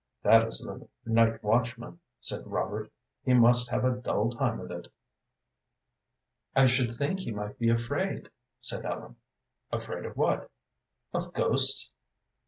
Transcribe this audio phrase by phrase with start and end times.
[0.23, 2.91] "That is the night watchman," said Robert.
[3.23, 4.87] "He must have a dull time of it."
[6.55, 9.17] "I should think he might be afraid," said Ellen.
[9.71, 10.49] "Afraid of what?"
[11.13, 11.91] "Of ghosts."